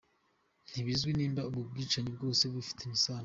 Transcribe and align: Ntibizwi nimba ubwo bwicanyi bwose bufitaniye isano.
Ntibizwi 0.69 1.11
nimba 1.13 1.41
ubwo 1.47 1.61
bwicanyi 1.71 2.09
bwose 2.15 2.43
bufitaniye 2.53 2.97
isano. 2.99 3.19